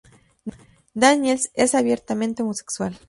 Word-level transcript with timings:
Daniels 0.95 1.51
es 1.53 1.75
abiertamente 1.75 2.41
homosexual. 2.41 2.99